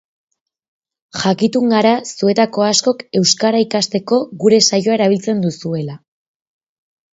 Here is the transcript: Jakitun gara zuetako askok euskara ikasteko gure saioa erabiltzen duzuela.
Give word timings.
Jakitun 1.23 1.73
gara 1.73 1.91
zuetako 2.11 2.65
askok 2.69 3.05
euskara 3.21 3.61
ikasteko 3.67 4.21
gure 4.47 4.61
saioa 4.71 4.99
erabiltzen 5.01 5.47
duzuela. 5.47 6.01